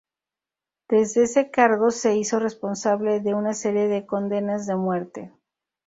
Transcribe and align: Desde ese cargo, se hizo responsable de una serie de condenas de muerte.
Desde 0.89 1.21
ese 1.21 1.51
cargo, 1.51 1.91
se 1.91 2.17
hizo 2.17 2.39
responsable 2.39 3.19
de 3.19 3.35
una 3.35 3.53
serie 3.53 3.87
de 3.87 4.07
condenas 4.07 4.65
de 4.65 4.75
muerte. 4.75 5.31